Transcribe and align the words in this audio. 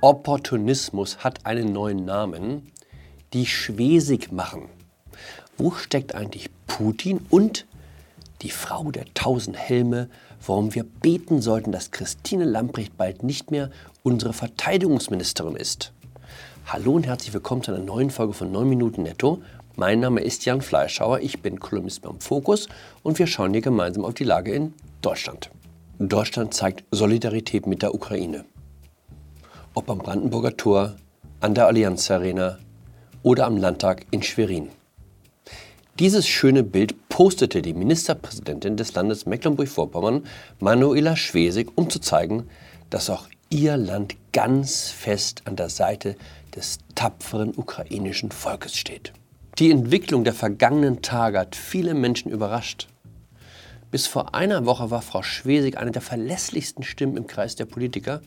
Opportunismus 0.00 1.18
hat 1.24 1.44
einen 1.44 1.72
neuen 1.72 2.04
Namen, 2.04 2.70
die 3.32 3.46
Schwesig 3.46 4.30
machen. 4.30 4.68
Wo 5.56 5.72
steckt 5.72 6.14
eigentlich 6.14 6.50
Putin 6.68 7.26
und 7.30 7.66
die 8.42 8.50
Frau 8.50 8.92
der 8.92 9.06
tausend 9.14 9.56
Helme, 9.56 10.08
warum 10.46 10.72
wir 10.76 10.84
beten 10.84 11.42
sollten, 11.42 11.72
dass 11.72 11.90
Christine 11.90 12.44
Lamprecht 12.44 12.96
bald 12.96 13.24
nicht 13.24 13.50
mehr 13.50 13.70
unsere 14.04 14.32
Verteidigungsministerin 14.32 15.56
ist? 15.56 15.92
Hallo 16.66 16.92
und 16.92 17.08
herzlich 17.08 17.34
willkommen 17.34 17.64
zu 17.64 17.74
einer 17.74 17.82
neuen 17.82 18.10
Folge 18.10 18.34
von 18.34 18.52
9 18.52 18.68
Minuten 18.68 19.02
Netto. 19.02 19.42
Mein 19.74 19.98
Name 19.98 20.20
ist 20.20 20.44
Jan 20.44 20.60
Fleischhauer, 20.60 21.18
ich 21.18 21.42
bin 21.42 21.58
Kolumnist 21.58 22.02
beim 22.02 22.20
Fokus 22.20 22.68
und 23.02 23.18
wir 23.18 23.26
schauen 23.26 23.52
hier 23.52 23.62
gemeinsam 23.62 24.04
auf 24.04 24.14
die 24.14 24.22
Lage 24.22 24.52
in 24.52 24.74
Deutschland. 25.02 25.50
Deutschland 25.98 26.54
zeigt 26.54 26.84
Solidarität 26.92 27.66
mit 27.66 27.82
der 27.82 27.92
Ukraine 27.92 28.44
ob 29.78 29.90
am 29.90 29.98
Brandenburger 29.98 30.56
Tor, 30.56 30.96
an 31.38 31.54
der 31.54 31.68
Allianz 31.68 32.10
Arena 32.10 32.58
oder 33.22 33.46
am 33.46 33.56
Landtag 33.56 34.06
in 34.10 34.24
Schwerin. 34.24 34.70
Dieses 36.00 36.26
schöne 36.26 36.64
Bild 36.64 37.08
postete 37.08 37.62
die 37.62 37.74
Ministerpräsidentin 37.74 38.76
des 38.76 38.92
Landes 38.94 39.24
Mecklenburg-Vorpommern, 39.24 40.24
Manuela 40.58 41.14
Schwesig, 41.14 41.70
um 41.76 41.88
zu 41.88 42.00
zeigen, 42.00 42.48
dass 42.90 43.08
auch 43.08 43.28
ihr 43.50 43.76
Land 43.76 44.16
ganz 44.32 44.90
fest 44.90 45.42
an 45.44 45.54
der 45.54 45.68
Seite 45.68 46.16
des 46.56 46.78
tapferen 46.96 47.52
ukrainischen 47.56 48.32
Volkes 48.32 48.74
steht. 48.74 49.12
Die 49.60 49.70
Entwicklung 49.70 50.24
der 50.24 50.34
vergangenen 50.34 51.02
Tage 51.02 51.38
hat 51.38 51.54
viele 51.54 51.94
Menschen 51.94 52.32
überrascht. 52.32 52.88
Bis 53.92 54.08
vor 54.08 54.34
einer 54.34 54.66
Woche 54.66 54.90
war 54.90 55.02
Frau 55.02 55.22
Schwesig 55.22 55.78
eine 55.78 55.92
der 55.92 56.02
verlässlichsten 56.02 56.82
Stimmen 56.82 57.16
im 57.16 57.28
Kreis 57.28 57.54
der 57.54 57.66
Politiker 57.66 58.22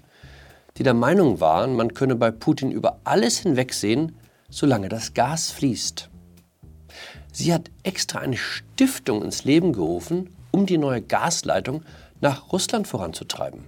die 0.82 0.84
der 0.84 0.96
Meinung 0.96 1.40
waren, 1.40 1.76
man 1.76 1.94
könne 1.94 2.16
bei 2.16 2.32
Putin 2.32 2.72
über 2.72 3.02
alles 3.04 3.38
hinwegsehen, 3.38 4.16
solange 4.50 4.90
das 4.90 5.14
Gas 5.14 5.52
fließt. 5.52 6.10
Sie 7.32 7.54
hat 7.54 7.70
extra 7.84 8.18
eine 8.18 8.36
Stiftung 8.36 9.22
ins 9.24 9.44
Leben 9.44 9.74
gerufen, 9.74 10.36
um 10.50 10.66
die 10.66 10.80
neue 10.80 11.04
Gasleitung 11.04 11.84
nach 12.20 12.52
Russland 12.52 12.88
voranzutreiben. 12.88 13.64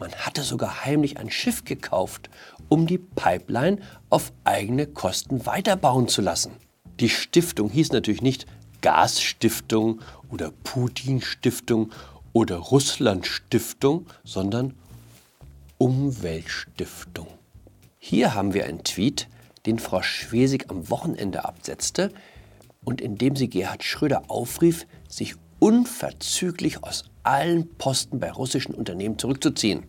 Man 0.00 0.10
hatte 0.14 0.40
sogar 0.40 0.86
heimlich 0.86 1.18
ein 1.18 1.30
Schiff 1.30 1.66
gekauft, 1.66 2.30
um 2.70 2.86
die 2.86 2.96
Pipeline 2.96 3.76
auf 4.08 4.32
eigene 4.44 4.86
Kosten 4.86 5.44
weiterbauen 5.44 6.08
zu 6.08 6.22
lassen. 6.22 6.52
Die 7.00 7.10
Stiftung 7.10 7.68
hieß 7.68 7.92
natürlich 7.92 8.22
nicht 8.22 8.46
Gasstiftung 8.80 10.00
oder 10.30 10.52
Putin 10.64 11.20
Stiftung 11.20 11.90
oder 12.32 12.56
Russland 12.56 13.26
Stiftung, 13.26 14.06
sondern 14.24 14.72
Umweltstiftung. 15.78 17.28
Hier 17.98 18.34
haben 18.34 18.52
wir 18.52 18.64
einen 18.64 18.82
Tweet, 18.82 19.28
den 19.64 19.78
Frau 19.78 20.02
Schwesig 20.02 20.70
am 20.70 20.90
Wochenende 20.90 21.44
absetzte 21.44 22.12
und 22.84 23.00
in 23.00 23.16
dem 23.16 23.36
sie 23.36 23.48
Gerhard 23.48 23.84
Schröder 23.84 24.24
aufrief, 24.26 24.88
sich 25.08 25.36
unverzüglich 25.60 26.82
aus 26.82 27.04
allen 27.22 27.76
Posten 27.76 28.18
bei 28.18 28.32
russischen 28.32 28.74
Unternehmen 28.74 29.18
zurückzuziehen. 29.18 29.84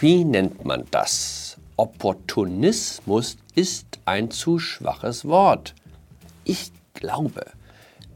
Wie 0.00 0.24
nennt 0.24 0.64
man 0.64 0.84
das? 0.90 1.58
Opportunismus 1.76 3.36
ist 3.54 4.00
ein 4.04 4.32
zu 4.32 4.58
schwaches 4.58 5.26
Wort. 5.26 5.76
Ich 6.42 6.72
glaube, 6.94 7.52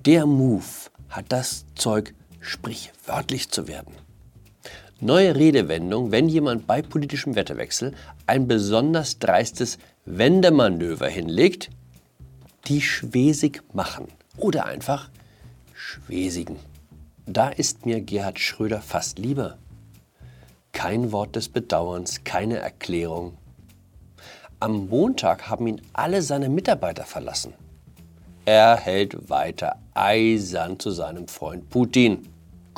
der 0.05 0.27
Move 0.27 0.65
hat 1.09 1.27
das 1.29 1.65
Zeug, 1.77 2.15
sprichwörtlich 2.41 3.50
zu 3.50 3.69
werden. 3.69 3.94
Neue 5.03 5.34
Redewendung, 5.34 6.11
wenn 6.11 6.28
jemand 6.28 6.66
bei 6.66 6.83
politischem 6.83 7.34
Wetterwechsel 7.34 7.94
ein 8.27 8.47
besonders 8.47 9.19
dreistes 9.19 9.78
Wendemanöver 10.05 11.09
hinlegt, 11.09 11.71
die 12.66 12.83
schwesig 12.83 13.62
machen 13.72 14.09
oder 14.37 14.66
einfach 14.66 15.09
schwesigen. 15.72 16.56
Da 17.25 17.49
ist 17.49 17.87
mir 17.87 18.03
Gerhard 18.03 18.38
Schröder 18.38 18.83
fast 18.83 19.19
lieber. 19.19 19.56
Kein 20.72 21.12
Wort 21.12 21.34
des 21.34 21.49
Bedauerns, 21.49 22.25
keine 22.25 22.59
Erklärung. 22.59 23.38
Am 24.59 24.88
Montag 24.88 25.49
haben 25.49 25.67
ihn 25.67 25.81
alle 25.94 26.21
seine 26.21 26.50
Mitarbeiter 26.50 27.05
verlassen. 27.05 27.55
Er 28.44 28.77
hält 28.77 29.31
weiter 29.31 29.78
eisern 29.94 30.78
zu 30.78 30.91
seinem 30.91 31.27
Freund 31.27 31.71
Putin 31.71 32.28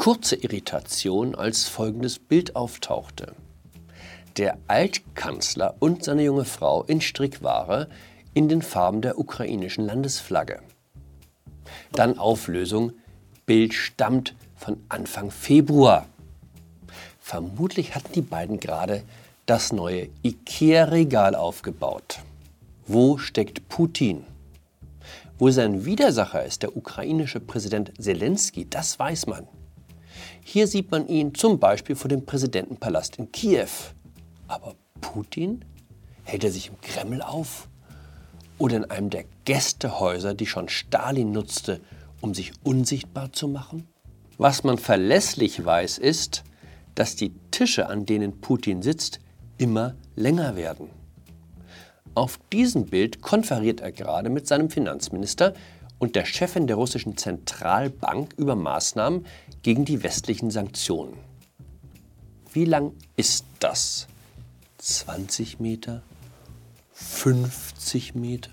kurze 0.02 0.34
Irritation, 0.34 1.36
als 1.36 1.68
folgendes 1.68 2.18
Bild 2.18 2.56
auftauchte. 2.56 3.36
Der 4.36 4.58
Altkanzler 4.66 5.76
und 5.78 6.02
seine 6.02 6.24
junge 6.24 6.44
Frau 6.44 6.82
in 6.82 7.00
Strickware 7.00 7.86
in 8.34 8.48
den 8.48 8.62
Farben 8.62 9.00
der 9.00 9.16
ukrainischen 9.16 9.86
Landesflagge. 9.86 10.58
Dann 11.92 12.18
Auflösung, 12.18 12.94
Bild 13.46 13.74
stammt 13.74 14.34
von 14.56 14.76
Anfang 14.88 15.30
Februar. 15.30 16.06
Vermutlich 17.20 17.94
hatten 17.94 18.12
die 18.12 18.22
beiden 18.22 18.58
gerade 18.58 19.04
das 19.46 19.72
neue 19.72 20.08
IKEA-Regal 20.24 21.36
aufgebaut. 21.36 22.18
Wo 22.88 23.18
steckt 23.18 23.68
Putin? 23.68 24.24
Wo 25.38 25.50
sein 25.50 25.84
Widersacher 25.84 26.44
ist, 26.44 26.64
der 26.64 26.76
ukrainische 26.76 27.38
Präsident 27.38 27.92
Zelensky, 28.00 28.68
das 28.68 28.98
weiß 28.98 29.28
man. 29.28 29.46
Hier 30.40 30.66
sieht 30.66 30.90
man 30.90 31.06
ihn 31.08 31.34
zum 31.34 31.58
Beispiel 31.58 31.96
vor 31.96 32.08
dem 32.08 32.24
Präsidentenpalast 32.24 33.16
in 33.16 33.30
Kiew. 33.30 33.68
Aber 34.48 34.74
Putin? 35.00 35.64
Hält 36.24 36.44
er 36.44 36.52
sich 36.52 36.68
im 36.68 36.80
Kreml 36.80 37.22
auf? 37.22 37.68
Oder 38.58 38.76
in 38.76 38.84
einem 38.90 39.10
der 39.10 39.24
Gästehäuser, 39.44 40.34
die 40.34 40.46
schon 40.46 40.68
Stalin 40.68 41.32
nutzte, 41.32 41.80
um 42.20 42.34
sich 42.34 42.52
unsichtbar 42.62 43.32
zu 43.32 43.48
machen? 43.48 43.88
Was 44.38 44.64
man 44.64 44.78
verlässlich 44.78 45.64
weiß, 45.64 45.98
ist, 45.98 46.44
dass 46.94 47.16
die 47.16 47.32
Tische, 47.50 47.88
an 47.88 48.06
denen 48.06 48.40
Putin 48.40 48.82
sitzt, 48.82 49.20
immer 49.58 49.94
länger 50.16 50.56
werden. 50.56 50.88
Auf 52.14 52.38
diesem 52.52 52.86
Bild 52.86 53.22
konferiert 53.22 53.80
er 53.80 53.92
gerade 53.92 54.28
mit 54.28 54.46
seinem 54.46 54.68
Finanzminister 54.68 55.54
und 56.02 56.16
der 56.16 56.24
Chefin 56.24 56.66
der 56.66 56.74
russischen 56.74 57.16
Zentralbank 57.16 58.34
über 58.36 58.56
Maßnahmen 58.56 59.24
gegen 59.62 59.84
die 59.84 60.02
westlichen 60.02 60.50
Sanktionen. 60.50 61.16
Wie 62.52 62.64
lang 62.64 62.92
ist 63.14 63.44
das? 63.60 64.08
20 64.78 65.60
Meter? 65.60 66.02
50 66.94 68.16
Meter? 68.16 68.50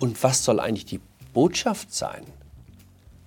Und 0.00 0.20
was 0.24 0.44
soll 0.44 0.58
eigentlich 0.58 0.86
die 0.86 1.00
Botschaft 1.34 1.94
sein? 1.94 2.24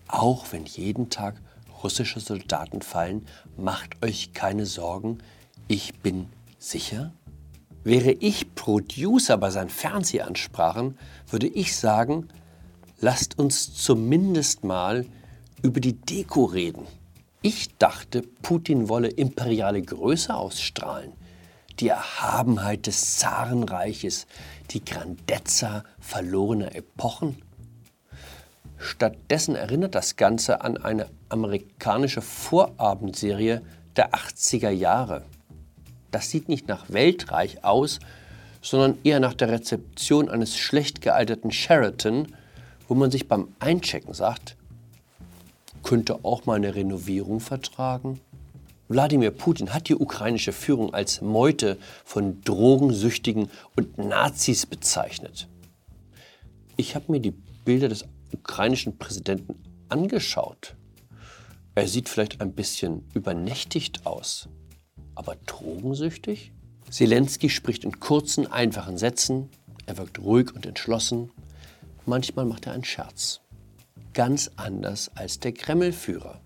Auch 0.09 0.51
wenn 0.51 0.65
jeden 0.65 1.09
Tag 1.09 1.39
russische 1.81 2.19
Soldaten 2.19 2.81
fallen, 2.81 3.25
macht 3.55 4.03
euch 4.03 4.33
keine 4.33 4.65
Sorgen, 4.65 5.19
ich 5.69 5.93
bin 5.99 6.27
sicher? 6.59 7.13
Wäre 7.85 8.11
ich 8.11 8.53
Producer 8.53 9.37
bei 9.37 9.49
seinen 9.49 9.69
Fernsehansprachen, 9.69 10.97
würde 11.29 11.47
ich 11.47 11.77
sagen, 11.77 12.27
lasst 13.01 13.37
uns 13.37 13.73
zumindest 13.73 14.63
mal 14.63 15.05
über 15.61 15.79
die 15.79 15.93
Deko 15.93 16.45
reden. 16.45 16.85
Ich 17.41 17.75
dachte, 17.77 18.21
Putin 18.21 18.87
wolle 18.87 19.07
imperiale 19.07 19.81
Größe 19.81 20.33
ausstrahlen, 20.33 21.11
die 21.79 21.87
Erhabenheit 21.87 22.85
des 22.85 23.17
Zarenreiches, 23.17 24.27
die 24.69 24.85
Grandezza 24.85 25.83
verlorener 25.99 26.75
Epochen. 26.75 27.41
Stattdessen 28.77 29.55
erinnert 29.55 29.95
das 29.95 30.15
Ganze 30.15 30.61
an 30.61 30.77
eine 30.77 31.09
amerikanische 31.29 32.21
Vorabendserie 32.21 33.61
der 33.95 34.13
80er 34.13 34.69
Jahre. 34.69 35.25
Das 36.11 36.29
sieht 36.29 36.49
nicht 36.49 36.67
nach 36.67 36.89
Weltreich 36.89 37.63
aus, 37.63 37.99
sondern 38.61 38.97
eher 39.03 39.19
nach 39.19 39.33
der 39.33 39.49
Rezeption 39.49 40.29
eines 40.29 40.57
schlecht 40.57 41.01
gealterten 41.01 41.51
Sheraton 41.51 42.27
wo 42.91 42.95
man 42.95 43.09
sich 43.09 43.29
beim 43.29 43.47
Einchecken 43.59 44.13
sagt, 44.13 44.57
könnte 45.81 46.25
auch 46.25 46.45
mal 46.45 46.55
eine 46.55 46.75
Renovierung 46.75 47.39
vertragen? 47.39 48.19
Wladimir 48.89 49.31
Putin 49.31 49.73
hat 49.73 49.87
die 49.87 49.95
ukrainische 49.95 50.51
Führung 50.51 50.93
als 50.93 51.21
Meute 51.21 51.77
von 52.03 52.41
Drogensüchtigen 52.41 53.49
und 53.77 53.97
Nazis 53.97 54.65
bezeichnet. 54.65 55.47
Ich 56.75 56.93
habe 56.93 57.13
mir 57.13 57.21
die 57.21 57.31
Bilder 57.31 57.87
des 57.87 58.03
ukrainischen 58.33 58.97
Präsidenten 58.97 59.55
angeschaut. 59.87 60.75
Er 61.75 61.87
sieht 61.87 62.09
vielleicht 62.09 62.41
ein 62.41 62.51
bisschen 62.51 63.05
übernächtigt 63.13 64.05
aus, 64.05 64.49
aber 65.15 65.37
drogensüchtig? 65.45 66.51
Zelensky 66.89 67.49
spricht 67.49 67.85
in 67.85 68.01
kurzen, 68.01 68.51
einfachen 68.51 68.97
Sätzen. 68.97 69.47
Er 69.85 69.97
wirkt 69.97 70.19
ruhig 70.19 70.53
und 70.53 70.65
entschlossen. 70.65 71.31
Manchmal 72.05 72.45
macht 72.45 72.67
er 72.67 72.73
einen 72.73 72.83
Scherz. 72.83 73.41
Ganz 74.13 74.51
anders 74.55 75.11
als 75.15 75.39
der 75.39 75.53
Kremlführer. 75.53 76.41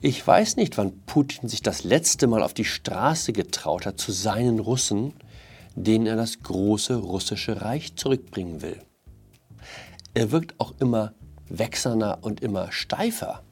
Ich 0.00 0.26
weiß 0.26 0.56
nicht, 0.56 0.78
wann 0.78 1.00
Putin 1.06 1.48
sich 1.48 1.62
das 1.62 1.84
letzte 1.84 2.26
Mal 2.26 2.42
auf 2.42 2.54
die 2.54 2.64
Straße 2.64 3.32
getraut 3.32 3.86
hat 3.86 3.98
zu 4.00 4.10
seinen 4.10 4.58
Russen, 4.58 5.14
denen 5.76 6.06
er 6.06 6.16
das 6.16 6.42
große 6.42 6.96
russische 6.96 7.62
Reich 7.62 7.94
zurückbringen 7.96 8.62
will. 8.62 8.80
Er 10.14 10.30
wirkt 10.30 10.58
auch 10.58 10.74
immer 10.80 11.14
wechselnder 11.48 12.18
und 12.22 12.40
immer 12.40 12.72
steifer. 12.72 13.42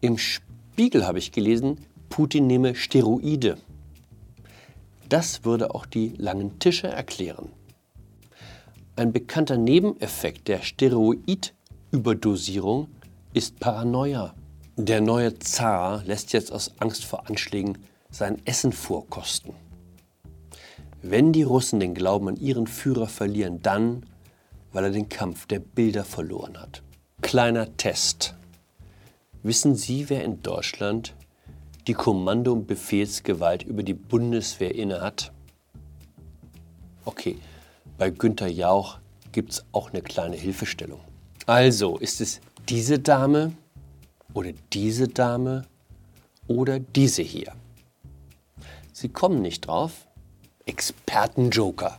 Im 0.00 0.18
Spiegel 0.18 1.06
habe 1.06 1.18
ich 1.18 1.32
gelesen, 1.32 1.84
Putin 2.08 2.46
nehme 2.46 2.74
Steroide. 2.74 3.58
Das 5.08 5.44
würde 5.44 5.74
auch 5.74 5.86
die 5.86 6.14
langen 6.16 6.58
Tische 6.58 6.88
erklären. 6.88 7.50
Ein 8.98 9.12
bekannter 9.12 9.56
Nebeneffekt 9.56 10.48
der 10.48 10.60
Steroidüberdosierung 10.60 12.88
ist 13.32 13.60
Paranoia. 13.60 14.34
Der 14.76 15.00
neue 15.00 15.38
Zar 15.38 16.02
lässt 16.02 16.32
jetzt 16.32 16.50
aus 16.50 16.72
Angst 16.80 17.04
vor 17.04 17.30
Anschlägen 17.30 17.78
sein 18.10 18.44
Essen 18.44 18.72
vorkosten. 18.72 19.54
Wenn 21.00 21.32
die 21.32 21.44
Russen 21.44 21.78
den 21.78 21.94
Glauben 21.94 22.26
an 22.26 22.34
ihren 22.38 22.66
Führer 22.66 23.06
verlieren, 23.06 23.62
dann, 23.62 24.04
weil 24.72 24.82
er 24.82 24.90
den 24.90 25.08
Kampf 25.08 25.46
der 25.46 25.60
Bilder 25.60 26.02
verloren 26.02 26.58
hat. 26.58 26.82
Kleiner 27.22 27.76
Test. 27.76 28.34
Wissen 29.44 29.76
Sie, 29.76 30.10
wer 30.10 30.24
in 30.24 30.42
Deutschland 30.42 31.14
die 31.86 31.94
Kommando- 31.94 32.52
und 32.52 32.66
Befehlsgewalt 32.66 33.62
über 33.62 33.84
die 33.84 33.94
Bundeswehr 33.94 34.74
innehat? 34.74 35.30
Okay, 37.04 37.38
bei 37.98 38.10
Günter 38.10 38.48
Jauch 38.48 38.98
gibt 39.32 39.52
es 39.52 39.64
auch 39.72 39.90
eine 39.92 40.02
kleine 40.02 40.36
Hilfestellung. 40.36 41.00
Also, 41.46 41.98
ist 41.98 42.20
es 42.20 42.40
diese 42.68 42.98
Dame, 42.98 43.52
oder 44.34 44.52
diese 44.72 45.08
Dame 45.08 45.64
oder 46.46 46.78
diese 46.78 47.22
hier. 47.22 47.52
Sie 48.92 49.08
kommen 49.08 49.42
nicht 49.42 49.66
drauf. 49.66 50.06
Expertenjoker. 50.66 51.98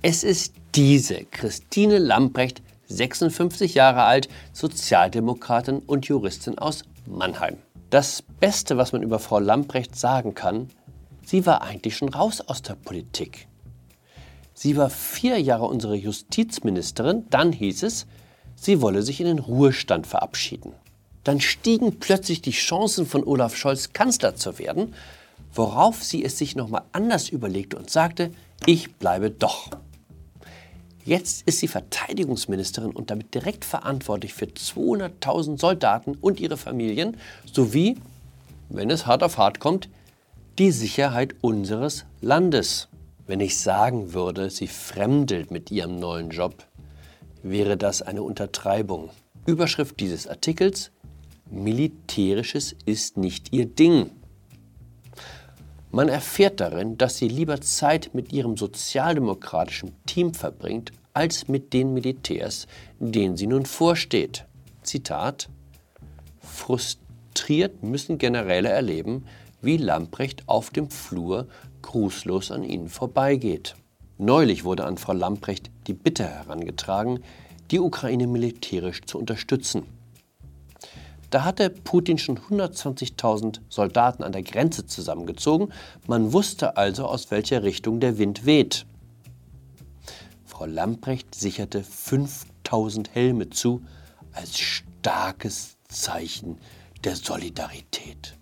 Es 0.00 0.22
ist 0.22 0.54
diese 0.74 1.24
Christine 1.24 1.98
Lamprecht, 1.98 2.62
56 2.86 3.74
Jahre 3.74 4.04
alt, 4.04 4.28
Sozialdemokratin 4.52 5.80
und 5.80 6.06
Juristin 6.06 6.56
aus 6.58 6.84
Mannheim. 7.04 7.56
Das 7.90 8.22
Beste, 8.22 8.76
was 8.76 8.92
man 8.92 9.02
über 9.02 9.18
Frau 9.18 9.40
Lamprecht 9.40 9.96
sagen 9.96 10.34
kann, 10.34 10.68
sie 11.24 11.46
war 11.46 11.62
eigentlich 11.62 11.96
schon 11.96 12.10
raus 12.10 12.40
aus 12.40 12.62
der 12.62 12.74
Politik. 12.74 13.48
Sie 14.58 14.76
war 14.76 14.90
vier 14.90 15.38
Jahre 15.38 15.66
unsere 15.66 15.94
Justizministerin, 15.94 17.26
dann 17.30 17.52
hieß 17.52 17.84
es, 17.84 18.06
sie 18.56 18.80
wolle 18.80 19.02
sich 19.02 19.20
in 19.20 19.26
den 19.26 19.38
Ruhestand 19.38 20.06
verabschieden 20.06 20.72
dann 21.28 21.42
stiegen 21.42 21.98
plötzlich 21.98 22.40
die 22.40 22.52
Chancen 22.52 23.04
von 23.04 23.22
Olaf 23.22 23.54
Scholz 23.54 23.92
Kanzler 23.92 24.34
zu 24.34 24.58
werden, 24.58 24.94
worauf 25.52 26.02
sie 26.02 26.24
es 26.24 26.38
sich 26.38 26.56
nochmal 26.56 26.84
anders 26.92 27.28
überlegte 27.28 27.76
und 27.76 27.90
sagte, 27.90 28.30
ich 28.64 28.94
bleibe 28.94 29.30
doch. 29.30 29.68
Jetzt 31.04 31.46
ist 31.46 31.58
sie 31.58 31.68
Verteidigungsministerin 31.68 32.92
und 32.92 33.10
damit 33.10 33.34
direkt 33.34 33.66
verantwortlich 33.66 34.32
für 34.32 34.46
200.000 34.46 35.58
Soldaten 35.58 36.16
und 36.18 36.40
ihre 36.40 36.56
Familien 36.56 37.18
sowie, 37.52 37.98
wenn 38.70 38.88
es 38.88 39.04
hart 39.04 39.22
auf 39.22 39.36
hart 39.36 39.60
kommt, 39.60 39.90
die 40.58 40.70
Sicherheit 40.70 41.34
unseres 41.42 42.06
Landes. 42.22 42.88
Wenn 43.28 43.40
ich 43.40 43.58
sagen 43.58 44.14
würde, 44.14 44.48
sie 44.48 44.66
fremdelt 44.66 45.50
mit 45.50 45.70
ihrem 45.70 46.00
neuen 46.00 46.30
Job, 46.30 46.66
wäre 47.42 47.76
das 47.76 48.00
eine 48.00 48.22
Untertreibung. 48.22 49.10
Überschrift 49.44 50.00
dieses 50.00 50.26
Artikels 50.26 50.90
Militärisches 51.50 52.74
ist 52.86 53.18
nicht 53.18 53.52
ihr 53.52 53.66
Ding. 53.66 54.10
Man 55.90 56.08
erfährt 56.08 56.60
darin, 56.60 56.96
dass 56.96 57.18
sie 57.18 57.28
lieber 57.28 57.60
Zeit 57.60 58.14
mit 58.14 58.32
ihrem 58.32 58.56
sozialdemokratischen 58.56 59.92
Team 60.06 60.32
verbringt, 60.32 60.92
als 61.12 61.48
mit 61.48 61.74
den 61.74 61.92
Militärs, 61.92 62.66
denen 62.98 63.36
sie 63.36 63.46
nun 63.46 63.66
vorsteht. 63.66 64.46
Zitat 64.82 65.50
Frustriert 66.40 67.82
müssen 67.82 68.16
Generäle 68.16 68.70
erleben, 68.70 69.26
wie 69.60 69.76
Lamprecht 69.76 70.44
auf 70.46 70.70
dem 70.70 70.90
Flur 70.90 71.48
grußlos 71.88 72.50
an 72.50 72.64
ihnen 72.64 72.90
vorbeigeht. 72.90 73.74
Neulich 74.18 74.64
wurde 74.64 74.84
an 74.84 74.98
Frau 74.98 75.14
Lamprecht 75.14 75.70
die 75.86 75.94
Bitte 75.94 76.24
herangetragen, 76.28 77.20
die 77.70 77.80
Ukraine 77.80 78.26
militärisch 78.26 79.00
zu 79.06 79.18
unterstützen. 79.18 79.84
Da 81.30 81.44
hatte 81.44 81.70
Putin 81.70 82.18
schon 82.18 82.38
120.000 82.38 83.60
Soldaten 83.70 84.22
an 84.22 84.32
der 84.32 84.42
Grenze 84.42 84.84
zusammengezogen. 84.86 85.72
Man 86.06 86.34
wusste 86.34 86.76
also, 86.76 87.06
aus 87.06 87.30
welcher 87.30 87.62
Richtung 87.62 88.00
der 88.00 88.18
Wind 88.18 88.44
weht. 88.44 88.84
Frau 90.44 90.66
Lamprecht 90.66 91.34
sicherte 91.34 91.82
5000 91.82 93.14
Helme 93.14 93.48
zu 93.48 93.82
als 94.32 94.58
starkes 94.58 95.78
Zeichen 95.88 96.58
der 97.02 97.16
Solidarität. 97.16 98.37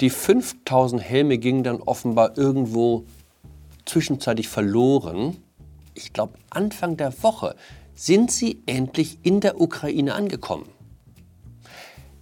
Die 0.00 0.10
5000 0.10 1.02
Helme 1.02 1.36
gingen 1.36 1.62
dann 1.62 1.82
offenbar 1.82 2.38
irgendwo 2.38 3.04
zwischenzeitlich 3.84 4.48
verloren. 4.48 5.36
Ich 5.94 6.14
glaube, 6.14 6.38
Anfang 6.48 6.96
der 6.96 7.22
Woche 7.22 7.54
sind 7.94 8.30
sie 8.30 8.62
endlich 8.64 9.18
in 9.22 9.40
der 9.40 9.60
Ukraine 9.60 10.14
angekommen. 10.14 10.68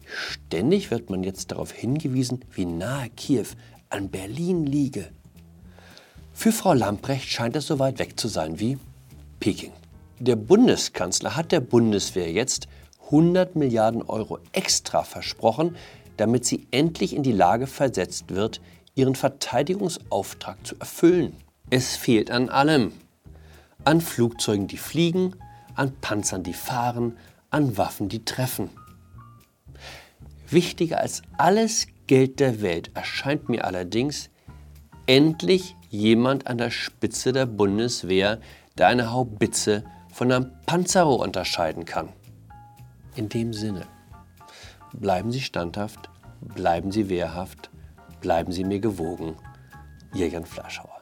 Ständig 0.05 0.91
wird 0.91 1.11
man 1.11 1.23
jetzt 1.23 1.53
darauf 1.53 1.71
hingewiesen, 1.71 2.45
wie 2.51 2.65
nahe 2.65 3.11
Kiew 3.11 3.47
an 3.91 4.09
Berlin 4.09 4.67
liege. 4.67 5.11
Für 6.33 6.51
Frau 6.51 6.73
Lamprecht 6.73 7.29
scheint 7.29 7.55
es 7.55 7.67
so 7.67 7.79
weit 7.79 8.01
weg 8.01 8.19
zu 8.19 8.27
sein 8.27 8.59
wie 8.59 8.79
Peking. 9.39 9.73
Der 10.19 10.37
Bundeskanzler 10.37 11.37
hat 11.37 11.53
der 11.53 11.61
Bundeswehr 11.61 12.33
jetzt 12.33 12.67
100 13.07 13.55
Milliarden 13.55 14.03
Euro 14.03 14.39
extra 14.53 15.05
versprochen, 15.05 15.77
damit 16.19 16.44
sie 16.44 16.67
endlich 16.70 17.17
in 17.17 17.23
die 17.23 17.32
Lage 17.32 17.67
versetzt 17.67 18.35
wird, 18.35 18.61
ihren 18.94 19.15
Verteidigungsauftrag 19.15 20.67
zu 20.67 20.76
erfüllen. 20.79 21.35
Es 21.70 21.97
fehlt 21.97 22.31
an 22.31 22.50
allem. 22.50 22.93
An 23.84 24.01
Flugzeugen, 24.01 24.67
die 24.67 24.77
fliegen, 24.77 25.34
an 25.75 25.93
Panzern, 26.01 26.43
die 26.43 26.53
fahren, 26.53 27.17
an 27.51 27.79
Waffen, 27.79 28.08
die 28.08 28.25
treffen. 28.25 28.70
Wichtiger 30.51 31.01
als 31.01 31.22
alles 31.37 31.87
Geld 32.06 32.41
der 32.41 32.60
Welt 32.63 32.91
erscheint 32.94 33.48
mir 33.48 33.65
allerdings 33.65 34.31
endlich 35.06 35.77
jemand 35.91 36.46
an 36.46 36.58
der 36.58 36.70
Spitze 36.70 37.32
der 37.32 37.46
Bundeswehr, 37.46 38.41
der 38.77 38.89
eine 38.89 39.13
Haubitze 39.13 39.84
von 40.13 40.32
einem 40.32 40.53
Panzerrohr 40.67 41.20
unterscheiden 41.20 41.84
kann. 41.84 42.08
In 43.15 43.29
dem 43.29 43.53
Sinne, 43.53 43.87
bleiben 44.93 45.33
Sie 45.33 45.41
standhaft, 45.41 46.11
bleiben 46.41 46.91
Sie 46.91 47.09
wehrhaft, 47.09 47.71
bleiben 48.21 48.53
Sie 48.53 48.65
mir 48.65 48.81
gewogen. 48.81 49.37
Ihr 50.15 50.29
Jan 50.29 50.47
Fleischhauer. 50.47 50.97